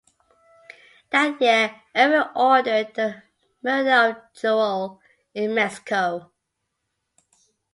That 1.11 1.39
year, 1.39 1.79
Ervil 1.93 2.31
ordered 2.35 2.91
the 2.95 3.21
murder 3.61 4.09
of 4.19 4.33
Joel 4.33 4.99
in 5.35 5.53
Mexico. 5.53 6.31